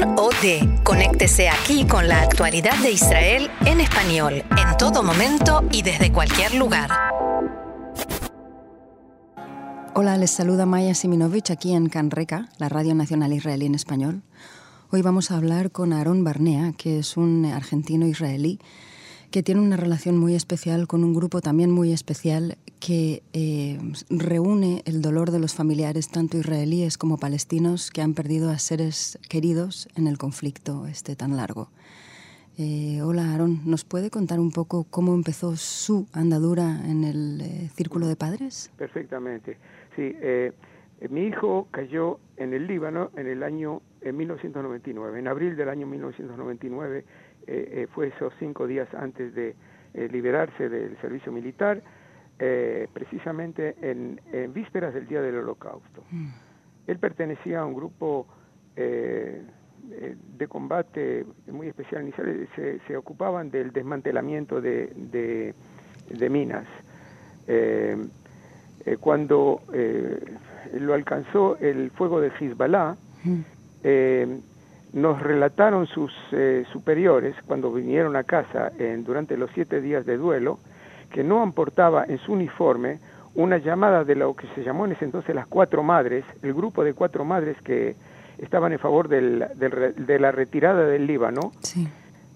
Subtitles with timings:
[0.00, 0.80] Con o de.
[0.82, 6.54] Conéctese aquí con la actualidad de Israel en español, en todo momento y desde cualquier
[6.54, 6.90] lugar.
[9.94, 14.22] Hola, les saluda Maya Siminovich aquí en Canreca, la Radio Nacional Israelí en español.
[14.90, 18.58] Hoy vamos a hablar con Aaron Barnea, que es un argentino israelí
[19.34, 24.82] que tiene una relación muy especial con un grupo también muy especial que eh, reúne
[24.84, 29.88] el dolor de los familiares, tanto israelíes como palestinos, que han perdido a seres queridos
[29.96, 31.68] en el conflicto este tan largo.
[32.58, 37.68] Eh, hola, Aaron, ¿nos puede contar un poco cómo empezó su andadura en el eh,
[37.74, 38.70] Círculo de Padres?
[38.78, 39.58] Perfectamente.
[39.96, 40.14] Sí,
[41.10, 45.88] mi hijo cayó en el Líbano en el año en 1999, en abril del año
[45.88, 47.04] 1999
[47.46, 49.54] eh, eh, fue esos cinco días antes de
[49.94, 51.82] eh, liberarse del servicio militar,
[52.92, 54.20] precisamente en,
[54.52, 56.02] vísperas del día del holocausto.
[56.10, 56.28] Mm.
[56.88, 58.26] Él pertenecía a un grupo
[58.74, 62.12] de combate muy especial,
[62.56, 65.54] se, se, ocupaban del desmantelamiento de,
[66.10, 66.66] de, minas.
[68.98, 69.62] cuando
[70.72, 73.40] lo alcanzó el fuego de Hezbollah, mm
[74.94, 80.58] nos relataron sus eh, superiores cuando vinieron a casa durante los siete días de duelo
[81.10, 82.98] que no aportaba en su uniforme
[83.34, 86.84] una llamada de lo que se llamó en ese entonces las cuatro madres, el grupo
[86.84, 87.96] de cuatro madres que
[88.38, 91.52] estaban en favor de la retirada del Líbano,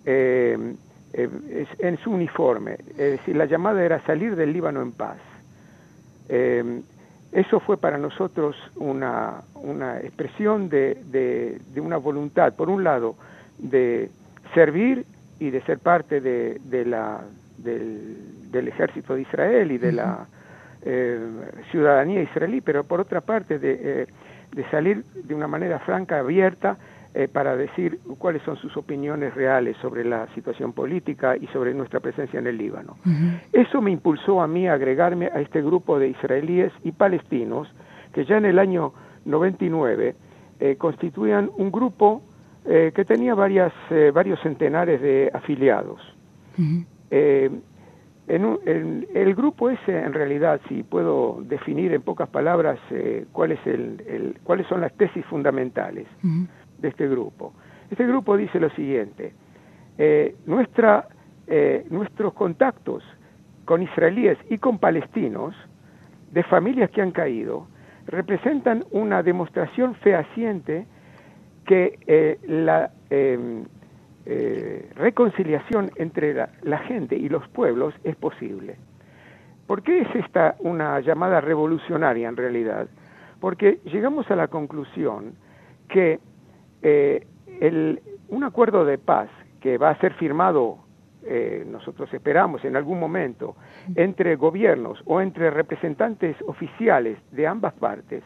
[0.04, 0.74] eh,
[1.12, 2.78] eh, en su uniforme.
[2.90, 5.18] Es decir, la llamada era salir del Líbano en paz.
[7.32, 13.16] Eso fue para nosotros una, una expresión de, de, una voluntad, por un lado,
[13.58, 14.10] de
[14.54, 15.04] servir
[15.38, 17.20] y de ser parte de, de la,
[17.58, 20.26] del, ejército de Israel y de la
[20.82, 21.20] eh,
[21.70, 24.06] ciudadanía israelí, pero por otra parte de, eh,
[24.52, 26.78] de salir de una manera franca, abierta,
[27.18, 31.98] eh, para decir cuáles son sus opiniones reales sobre la situación política y sobre nuestra
[31.98, 32.96] presencia en el Líbano.
[33.52, 37.66] Eso me impulsó a mí a agregarme a este grupo de israelíes y palestinos
[38.12, 38.92] que ya en el año
[39.24, 40.14] 99
[40.60, 42.22] eh, constituían un grupo
[42.64, 43.72] eh, que tenía varias,
[44.14, 46.00] varios centenares de afiliados.
[47.08, 47.62] en,
[49.12, 52.78] el grupo ese, en realidad, si puedo definir en pocas palabras
[53.32, 56.06] cuál es el, cuáles son las tesis fundamentales
[56.78, 57.52] de este grupo.
[57.90, 59.32] Este grupo dice lo siguiente,
[59.96, 61.08] eh, nuestra,
[61.46, 63.02] eh, nuestros contactos
[63.64, 65.54] con israelíes y con palestinos
[66.32, 67.66] de familias que han caído
[68.06, 70.86] representan una demostración fehaciente
[71.66, 73.64] que eh, la em,
[74.94, 78.76] reconciliación entre la, gente y los pueblos es posible.
[79.66, 82.88] ¿Por qué es esta una llamada revolucionaria en realidad?
[83.40, 85.32] Porque llegamos a la conclusión
[85.88, 86.20] que
[86.82, 87.26] eh,
[87.60, 89.28] el, un acuerdo de paz
[89.60, 90.78] que va a ser firmado,
[91.24, 93.56] eh, nosotros esperamos en algún momento,
[93.94, 98.22] entre gobiernos o entre representantes oficiales de ambas partes,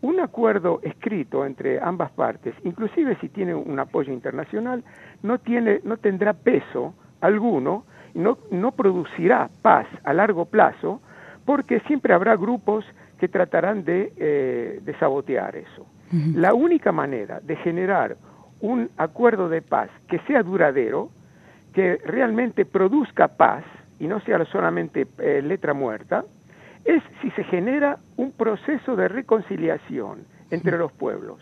[0.00, 4.84] un acuerdo escrito entre ambas partes, inclusive si tiene un apoyo internacional,
[5.22, 7.84] no, tiene, no tendrá peso alguno,
[8.14, 11.00] no, no producirá paz a largo plazo,
[11.44, 12.84] porque siempre habrá grupos
[13.18, 15.86] que tratarán de, eh, de sabotear eso.
[16.34, 18.16] La única manera de generar
[18.60, 21.10] un acuerdo de paz que sea duradero,
[21.74, 23.64] que realmente produzca paz
[23.98, 26.24] y no sea solamente eh, letra muerta,
[26.84, 31.38] es si se genera un proceso de reconciliación entre los pueblos.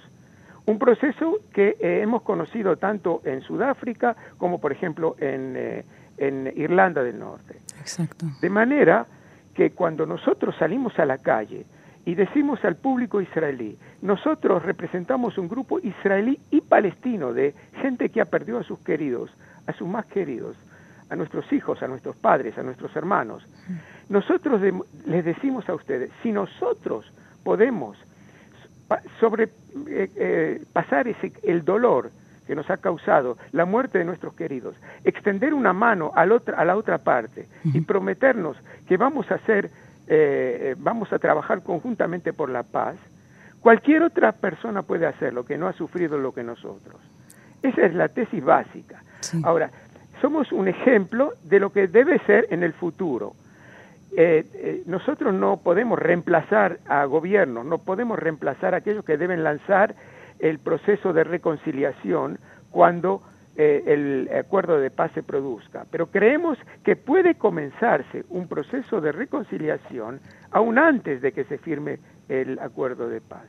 [0.64, 5.84] Un proceso que eh, hemos conocido tanto en Sudáfrica como, por ejemplo, en, eh,
[6.18, 7.60] en Irlanda del Norte.
[7.78, 8.26] Exacto.
[8.40, 9.06] De manera
[9.56, 11.64] que cuando nosotros salimos a la calle
[12.04, 18.20] y decimos al público israelí, nosotros representamos un grupo israelí y palestino de gente que
[18.20, 19.30] ha perdido a sus queridos,
[19.66, 20.56] a sus más queridos,
[21.08, 23.46] a nuestros hijos, a nuestros padres, a nuestros hermanos.
[24.10, 24.60] Nosotros
[25.06, 27.10] les decimos a ustedes, si nosotros
[27.42, 27.96] podemos
[29.18, 29.44] sobre
[29.88, 32.10] eh, eh, pasar ese, el dolor
[32.46, 36.58] que nos ha causado la muerte de nuestros queridos, extender una mano a la otra,
[36.58, 38.56] a la otra parte y prometernos
[38.86, 39.70] que vamos a hacer
[40.08, 42.94] eh, vamos a trabajar conjuntamente por la paz,
[43.60, 47.00] cualquier otra persona puede hacerlo que no ha sufrido lo que nosotros.
[47.62, 49.02] Esa es la tesis básica.
[49.42, 49.70] Ahora,
[50.20, 53.34] somos un ejemplo de lo que debe ser en el futuro.
[54.16, 59.42] Eh, eh, nosotros no podemos reemplazar a gobiernos, no podemos reemplazar a aquellos que deben
[59.42, 59.96] lanzar
[60.38, 62.38] el proceso de reconciliación
[62.70, 63.22] cuando
[63.56, 65.86] eh, el acuerdo de paz se produzca.
[65.90, 71.98] Pero creemos que puede comenzarse un proceso de reconciliación aún antes de que se firme
[72.28, 73.46] el acuerdo de paz.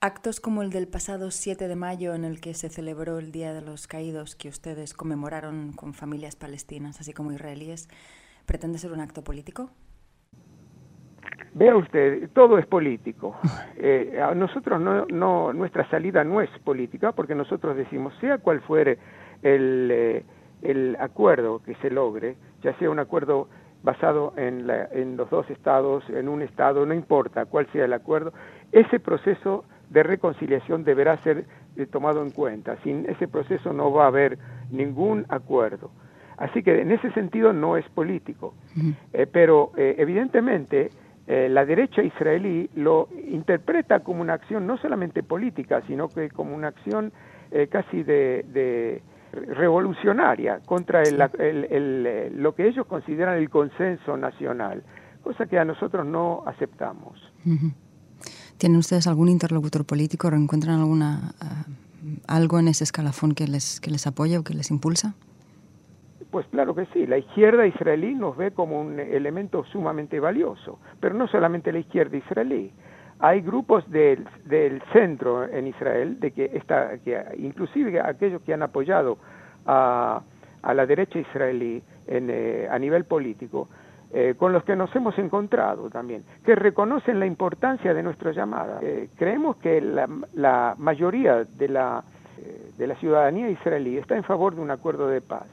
[0.00, 3.52] Actos como el del pasado 7 de mayo en el que se celebró el Día
[3.52, 7.88] de los Caídos que ustedes conmemoraron con familias palestinas, así como israelíes,
[8.46, 9.70] ¿pretende ser un acto político?
[11.58, 13.36] Vea usted, todo es político.
[13.80, 18.98] Eh, nosotros no, nuestra salida no es política porque nosotros decimos, sea cual fuere
[19.40, 20.24] el, eh,
[20.62, 22.34] el acuerdo que se logre,
[22.64, 23.46] ya sea un acuerdo
[23.84, 28.32] basado en, en los dos estados, en un estado, no importa cuál sea el acuerdo,
[28.72, 31.44] ese proceso de reconciliación deberá ser
[31.76, 32.76] eh, tomado en cuenta.
[32.82, 34.38] Sin ese proceso no va a haber
[34.70, 35.90] ningún acuerdo.
[36.36, 38.54] Así que en ese sentido no es político.
[39.12, 40.90] Eh, pero eh, evidentemente
[41.28, 46.68] la derecha israelí lo interpreta como una acción no solamente política, sino que como una
[46.68, 47.12] acción
[47.70, 49.02] casi de,
[49.32, 54.82] revolucionaria contra el, lo que ellos consideran el consenso nacional,
[55.22, 57.20] cosa que a nosotros no aceptamos.
[58.58, 60.28] ¿Tienen ustedes algún interlocutor político?
[60.28, 64.70] ¿Encuentran alguna, eh, algo en ese escalafón que les, que les apoya o que les
[64.70, 65.14] impulsa?
[66.30, 71.14] Pues claro que sí, la izquierda israelí nos ve como un elemento sumamente valioso, pero
[71.14, 72.70] no solamente la izquierda israelí.
[73.20, 78.62] Hay grupos del, del centro en Israel, de que, está, que inclusive aquellos que han
[78.62, 79.18] apoyado
[79.66, 80.22] a,
[80.62, 83.68] a la derecha israelí en, eh, a nivel político,
[84.10, 88.78] eh, con los que nos hemos encontrado también, que reconocen la importancia de nuestra llamada.
[88.82, 92.04] Eh, creemos que la, mayoría de la,
[92.38, 95.46] eh, de la ciudadanía israelí está en favor de un acuerdo de paz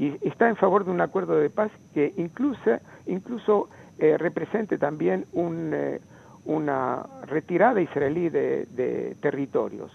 [0.00, 3.68] y está en favor de un acuerdo de paz que incluso, incluso
[3.98, 5.74] represente también un,
[6.46, 9.92] una retirada israelí de, territorios.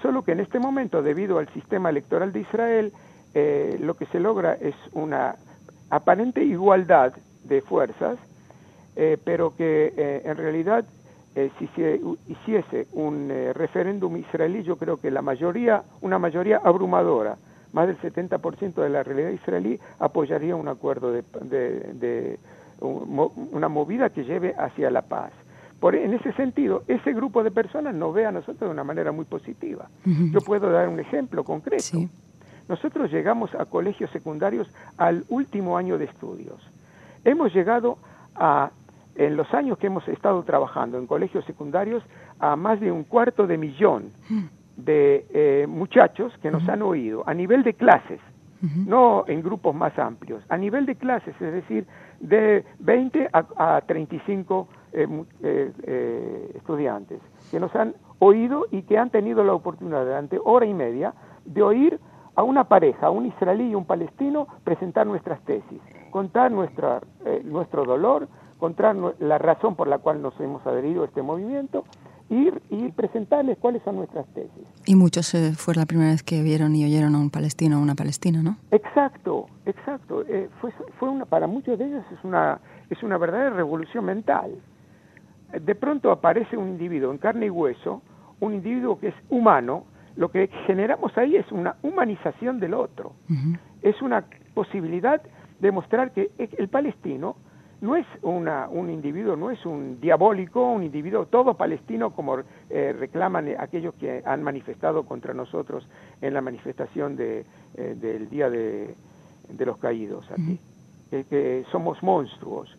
[0.00, 2.92] solo que en este momento, debido al sistema electoral de Israel,
[3.80, 5.36] lo que se logra es una
[5.90, 7.12] aparente igualdad
[7.44, 8.18] de fuerzas,
[8.96, 10.84] eh, pero que eh, en realidad
[11.34, 17.36] eh, si se hiciese un referéndum israelí, yo creo que la mayoría, una mayoría abrumadora,
[17.76, 22.38] más del 70% de la realidad israelí apoyaría un acuerdo de,
[22.80, 25.30] una movida que lleve hacia la paz.
[25.78, 29.12] Por, en ese sentido, ese grupo de personas nos ve a nosotros de una manera
[29.12, 29.90] muy positiva.
[30.06, 31.98] Yo puedo dar un ejemplo concreto.
[32.66, 36.58] Nosotros llegamos a colegios secundarios al último año de estudios.
[37.24, 37.98] Hemos llegado
[38.34, 38.70] a,
[39.16, 42.02] en los años que hemos estado trabajando en colegios secundarios,
[42.38, 44.12] a más de un cuarto de millón
[44.76, 48.20] de eh, muchachos que nos han oído a nivel de clases,
[48.86, 51.86] no en grupos más amplios, a nivel de clases, es decir,
[52.20, 57.20] de 20 a, 35 eh, eh, estudiantes
[57.50, 61.14] que nos han oído y que han tenido la oportunidad durante hora y media
[61.44, 62.00] de oír
[62.34, 65.80] a una pareja, un israelí y un palestino, presentar nuestras tesis,
[66.10, 71.06] contar nuestra, eh, nuestro dolor, contar la razón por la cual nos hemos adherido a
[71.06, 71.84] este movimiento
[72.28, 74.66] y, y presentarles cuáles son nuestras tesis.
[74.84, 77.82] Y muchos eh, fue la primera vez que vieron y oyeron a un palestino o
[77.82, 78.56] una palestina, ¿no?
[78.70, 80.24] Exacto, exacto.
[80.28, 84.52] Eh, fue, fue una, para muchos de ellos es una, es una verdadera revolución mental.
[85.52, 88.02] De pronto aparece un individuo en carne y hueso,
[88.40, 89.84] un individuo que es humano,
[90.16, 93.12] lo que generamos ahí es una humanización del otro,
[93.82, 94.24] es una
[94.54, 95.22] posibilidad
[95.60, 97.36] de mostrar que el palestino
[97.80, 102.38] no es una, un individuo, no es un diabólico, un individuo todo palestino como
[102.70, 105.86] eh, reclaman aquellos que han manifestado contra nosotros
[106.20, 108.94] en la manifestación de, eh, del Día de,
[109.58, 110.58] los Caídos aquí,
[111.10, 112.76] que somos monstruos.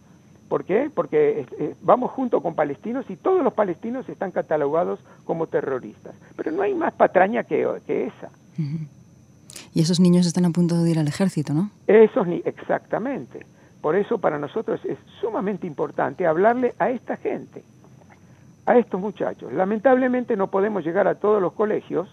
[0.47, 0.89] ¿Por qué?
[0.93, 6.15] Porque eh, vamos junto con palestinos y todos los palestinos están catalogados como terroristas.
[6.35, 8.29] Pero no hay más patraña que, esa.
[9.73, 11.69] Y esos niños están a punto de ir al ejército, ¿no?
[11.87, 13.45] Esos ni exactamente.
[13.87, 17.63] Por eso para nosotros es sumamente importante hablarle a esta gente,
[18.65, 19.53] a estos muchachos.
[19.53, 22.09] Lamentablemente no podemos llegar a todos los colegios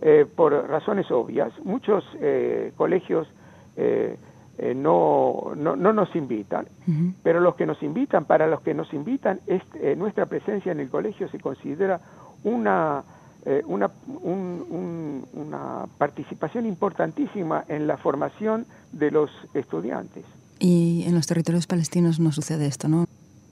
[0.00, 1.52] eh, por razones obvias.
[1.64, 3.26] Muchos eh, colegios
[3.76, 4.16] eh,
[4.76, 6.68] no, no, no, nos invitan,
[7.24, 10.78] pero los que nos invitan, para los que nos invitan, es, eh, nuestra presencia en
[10.78, 12.00] el colegio se considera
[12.44, 13.02] una,
[13.44, 13.90] eh, una,
[14.22, 20.24] una participación importantísima en la formación de los estudiantes.
[20.58, 23.04] Y en los territorios palestinos no sucede esto, ¿no?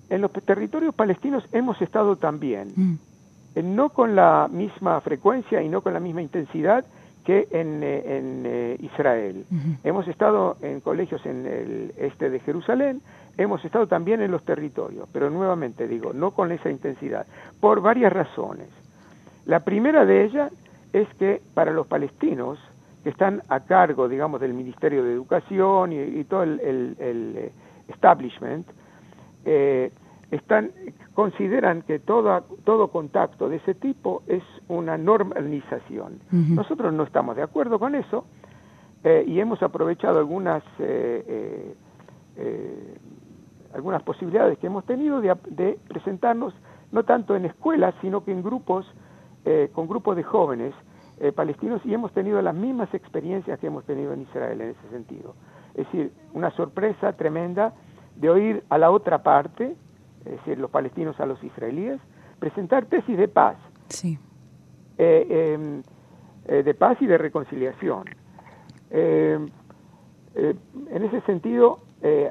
[0.08, 3.74] En los territorios palestinos hemos estado también, mm.
[3.74, 6.84] no con la misma frecuencia y no con la misma intensidad,
[7.26, 9.44] que en, eh, eh, Israel.
[9.82, 13.02] Hemos estado en colegios en el este de Jerusalén,
[13.36, 17.26] hemos estado también en los territorios, pero nuevamente digo, no con esa intensidad,
[17.58, 18.68] por varias razones.
[19.44, 20.52] La primera de ellas
[20.92, 22.60] es que para los palestinos,
[23.06, 27.52] que están a cargo, digamos, del Ministerio de Educación y, todo el, eh,
[27.86, 28.66] establishment,
[30.32, 30.72] están
[31.14, 36.18] consideran que todo, todo contacto de ese tipo es una normalización.
[36.32, 38.24] Nosotros no estamos de acuerdo con eso
[39.04, 41.74] eh, y hemos aprovechado algunas, eh,
[42.36, 42.98] eh,
[43.72, 46.54] algunas posibilidades que hemos tenido de, presentarnos
[46.90, 48.84] no tanto en escuelas, sino que en grupos,
[49.74, 50.74] con grupos de jóvenes
[51.34, 55.34] palestinos y hemos tenido las mismas experiencias que hemos tenido en Israel en ese sentido.
[55.74, 57.72] Es decir, una sorpresa tremenda
[58.16, 59.76] de oír a la otra parte,
[60.24, 62.00] es decir, los palestinos a los israelíes,
[62.38, 63.56] presentar tesis de paz.
[63.88, 64.18] Sí.
[64.98, 65.82] Eh, em,
[66.46, 68.04] eh, de paz y de reconciliación.
[68.90, 69.48] Em,
[70.34, 70.54] eh,
[70.90, 71.80] en ese sentido,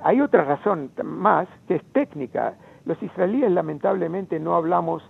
[0.03, 2.53] hay otra razón más que es técnica.
[2.85, 5.03] Los israelíes lamentablemente no hablamos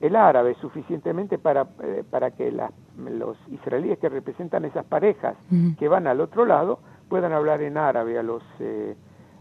[0.00, 1.66] el árabe suficientemente para,
[2.10, 2.50] para que
[2.98, 5.36] los israelíes que representan esas parejas
[5.78, 8.42] que van al otro lado puedan hablar en árabe a los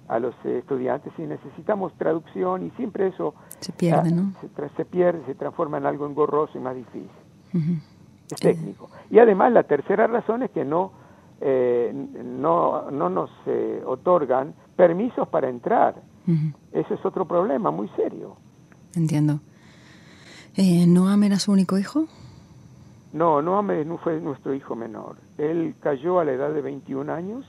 [0.08, 4.34] a los estudiantes y necesitamos traducción y siempre eso se pierde, ¿no?
[4.76, 7.10] Se, pierde, se transforma en algo engorroso y más difícil.
[8.30, 8.90] Es técnico.
[9.10, 10.92] Y además la tercera razón es que no,
[11.42, 16.02] eh, no, no nos eh, otorgan permisos para entrar.
[16.74, 18.36] Ese es otro problema muy serio.
[18.96, 19.40] Entiendo.
[20.56, 22.06] Eh, ¿Noam era su único hijo?
[23.18, 25.16] No, Noam no fue nuestro hijo menor.
[25.38, 27.46] Él cayó a la edad de 21 años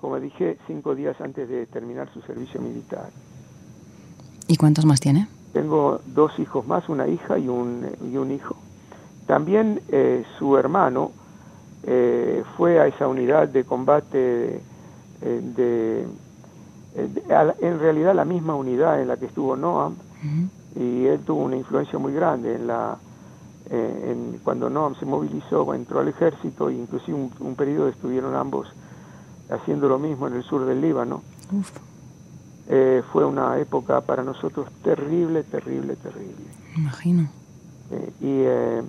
[0.00, 3.10] como dije, cinco días antes de terminar su servicio militar.
[4.46, 5.28] ¿Y cuántos más tiene?
[5.52, 8.56] Tengo dos hijos más, una hija y un, y un hijo.
[9.26, 11.10] También eh, su hermano
[11.84, 14.60] eh, fue a esa unidad de combate
[15.22, 16.06] eh, de,
[17.60, 19.94] en realidad la misma unidad en la que estuvo Noam
[20.74, 22.96] y él tuvo una influencia muy grande en la
[23.70, 28.68] en, cuando Noam se movilizó entró al ejército e inclusive un, un periodo estuvieron ambos
[29.50, 31.22] haciendo lo mismo en el sur del Líbano.
[32.68, 36.44] Eh, fue una época para nosotros terrible, terrible, terrible.
[36.76, 37.30] Imagino.
[37.90, 38.82] Eh, y eh,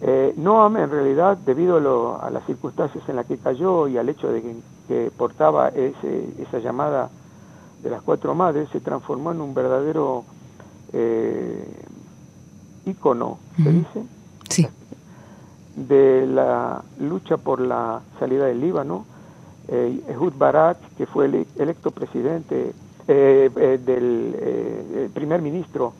[0.00, 4.32] eh, Noam, en realidad, debido a, las circunstancias en las que cayó y al hecho
[4.32, 4.42] de
[4.88, 7.10] que, portaba ese, esa llamada
[7.82, 10.24] de las cuatro madres, se transformó en un verdadero
[12.86, 14.04] ícono, ¿se dice?
[14.48, 14.68] Sí.
[15.76, 19.04] De la lucha por la salida del Líbano
[19.68, 22.74] eh, Ehud Barak, que fue electo presidente
[23.08, 25.94] eh, eh, del primer ministro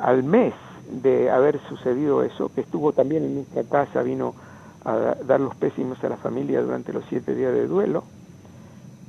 [0.00, 0.54] al mes
[0.90, 4.34] de haber sucedido eso, que estuvo también en nuestra casa, vino
[4.84, 8.04] a dar los pésimos a la familia durante los siete días de duelo,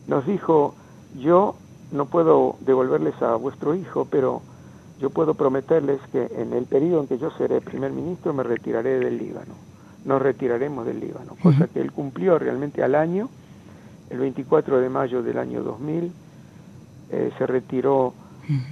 [0.07, 0.73] nos dijo,
[1.19, 1.55] yo
[1.91, 4.41] no puedo devolverles a vuestro hijo, pero
[4.99, 8.99] yo puedo prometerles que en el periodo en que yo seré primer ministro me retiraré
[8.99, 9.53] del Líbano.
[10.05, 13.29] Nos retiraremos del Líbano, cosa que él cumplió realmente al año,
[14.09, 16.11] el 24 de mayo del año 2000,
[17.09, 18.13] eh, se retiró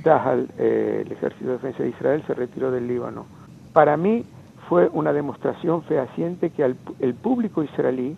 [0.03, 3.25] Tahal, eh, el Ejército de Defensa de Israel, se retiró del Líbano.
[3.73, 4.23] Para mí
[4.69, 8.15] fue una demostración fehaciente que el público israelí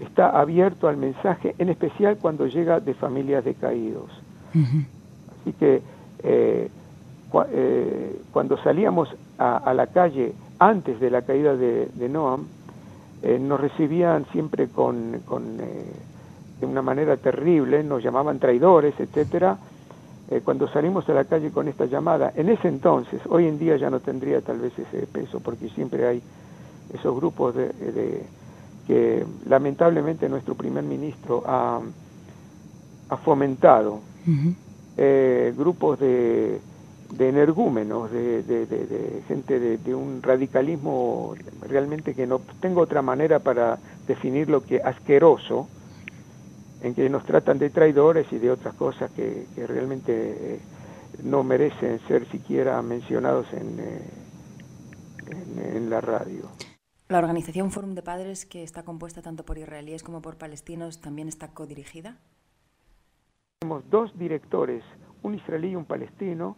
[0.00, 4.10] está abierto al mensaje, en especial cuando llega de familias de caídos.
[5.40, 5.82] Así que
[6.22, 6.70] eh,
[8.32, 12.46] cuando salíamos a, la calle antes de la caída de, Noam,
[13.22, 15.92] eh, nos recibían siempre con, eh,
[16.60, 19.58] de una manera terrible, nos llamaban traidores, etcétera.
[20.30, 23.76] Eh, cuando salimos a la calle con esta llamada, en ese entonces, hoy en día
[23.76, 26.22] ya no tendría tal vez ese peso, porque siempre hay
[26.92, 28.22] esos grupos de,
[28.86, 31.80] que lamentablemente nuestro primer ministro ha,
[33.24, 34.00] fomentado,
[35.56, 36.60] grupos de
[37.16, 44.62] de energúmenos, de, gente de, un radicalismo realmente que no tengo otra manera para definirlo
[44.62, 45.68] que asqueroso,
[46.82, 50.60] en que nos tratan de traidores y de otras cosas que, realmente eh,
[51.22, 54.02] no merecen ser siquiera mencionados en, eh,
[55.28, 56.50] en, en la radio.
[57.08, 61.28] La organización Forum de Padres, que está compuesta tanto por israelíes como por palestinos, también
[61.28, 62.16] está codirigida.
[63.60, 64.82] Tenemos dos directores,
[65.22, 66.56] un israelí y un palestino,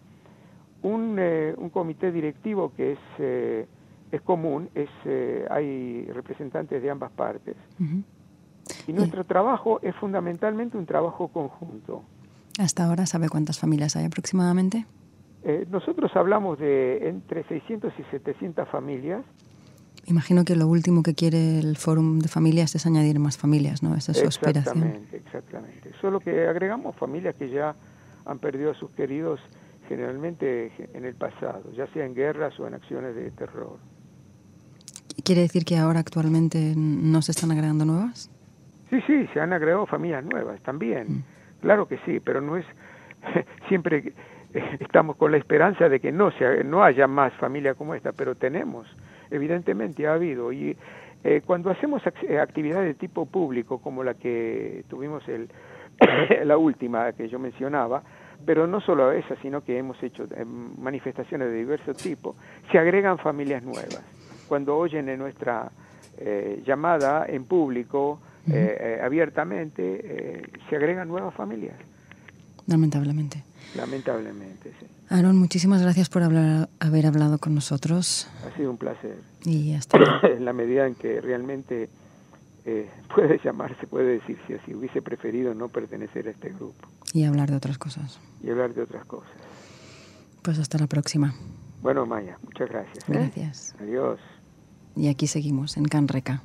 [0.87, 3.67] un, eh, un comité directivo que es, eh,
[4.13, 7.57] es común, es, eh, hay representantes de ambas partes.
[8.87, 12.03] Y nuestro trabajo es fundamentalmente un trabajo conjunto.
[12.59, 14.87] ¿Hasta ahora sabe cuántas familias hay aproximadamente?
[15.71, 19.23] nosotros hablamos de entre 600 y 700 familias.
[20.07, 23.95] Imagino que lo último que quiere el Fórum de Familias es añadir más familias, ¿no?
[23.95, 24.79] Esa es su aspiración.
[24.79, 25.93] Exactamente, exactamente.
[26.01, 27.77] Solo que agregamos familias que ya
[28.25, 29.39] han perdido a sus queridos
[29.89, 33.79] generalmente en el pasado, ya sea en guerras o en acciones de terror.
[35.25, 38.31] ¿Quiere decir que ahora actualmente no se están agregando nuevas?
[38.91, 41.07] Sí, sí, se han agregado familias nuevas también.
[41.09, 41.25] Mm.
[41.61, 42.67] Claro que sí, pero no es
[43.69, 44.13] siempre
[44.81, 48.35] estamos con la esperanza de que no, sea, no haya más familia como esta, pero
[48.35, 48.87] tenemos,
[49.31, 50.53] evidentemente ha habido.
[50.53, 50.77] Y
[51.25, 55.49] eh, cuando hacemos actividades de tipo público, como la que tuvimos el,
[56.45, 58.03] la última que yo mencionaba,
[58.45, 60.27] pero no solo esa, sino que hemos hecho
[60.79, 62.37] manifestaciones de diversos tipos,
[62.71, 64.03] se agregan familias nuevas.
[64.49, 65.71] Cuando oyen en nuestra
[66.19, 71.77] eh, llamada en público, eh, eh, abiertamente, se agregan nuevas familias.
[72.67, 73.45] Lamentablemente.
[73.77, 74.87] Lamentablemente, sí.
[75.09, 78.29] Aaron, muchísimas gracias por hablar, haber hablado con nosotros.
[78.47, 79.17] Ha sido un placer.
[79.45, 81.89] Y hasta En la medida en que realmente
[83.15, 86.89] puede llamarse, puede decir si así hubiese preferido no pertenecer a este grupo.
[87.17, 88.21] Y hablar de otras cosas.
[88.43, 89.31] Y hablar de otras cosas.
[90.43, 91.35] Pues hasta la próxima.
[91.81, 93.05] Bueno, Maya, muchas gracias.
[93.09, 93.75] Gracias.
[93.81, 94.21] Adiós.
[94.95, 96.43] Y aquí seguimos, en Canreca.